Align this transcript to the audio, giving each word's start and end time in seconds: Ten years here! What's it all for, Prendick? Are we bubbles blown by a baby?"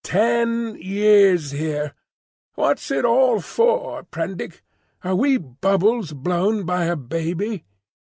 Ten 0.03 0.77
years 0.81 1.51
here! 1.51 1.93
What's 2.55 2.89
it 2.89 3.05
all 3.05 3.39
for, 3.39 4.01
Prendick? 4.01 4.63
Are 5.03 5.13
we 5.13 5.37
bubbles 5.37 6.11
blown 6.13 6.65
by 6.65 6.85
a 6.85 6.95
baby?" 6.95 7.65